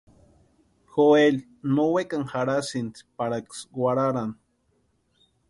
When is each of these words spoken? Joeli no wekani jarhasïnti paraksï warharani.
Joeli 0.93 1.41
no 1.73 1.85
wekani 1.95 2.27
jarhasïnti 2.33 2.99
paraksï 3.17 3.61
warharani. 3.81 4.35